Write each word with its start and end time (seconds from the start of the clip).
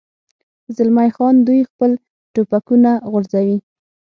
زلمی 0.75 1.09
خان: 1.15 1.35
دوی 1.47 1.61
خپل 1.69 1.91
ټوپکونه 2.33 2.91
غورځوي. 3.11 3.57